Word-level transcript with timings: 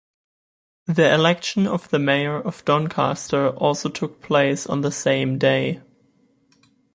The 0.87 1.13
election 1.13 1.67
of 1.67 1.87
the 1.89 1.99
Mayor 1.99 2.37
of 2.41 2.65
Doncaster 2.65 3.49
also 3.49 3.87
took 3.87 4.19
place 4.19 4.65
on 4.65 4.81
the 4.81 4.91
same 4.91 5.37
day. 5.37 5.79